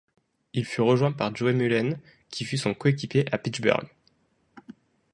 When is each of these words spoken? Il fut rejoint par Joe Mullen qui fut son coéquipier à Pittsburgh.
Il 0.53 0.65
fut 0.65 0.81
rejoint 0.81 1.11
par 1.11 1.35
Joe 1.35 1.53
Mullen 1.53 1.99
qui 2.31 2.43
fut 2.43 2.57
son 2.57 2.73
coéquipier 2.73 3.31
à 3.31 3.37
Pittsburgh. 3.37 3.87